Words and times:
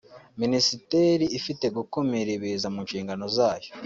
Minisiteri 0.41 1.25
ifite 1.37 1.65
gukumira 1.77 2.29
ibiza 2.37 2.67
mu 2.73 2.79
nshingano 2.85 3.25
zayo 3.37 3.69